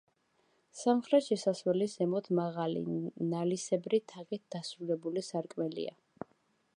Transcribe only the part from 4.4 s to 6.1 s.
დასრულებული სარკმელია.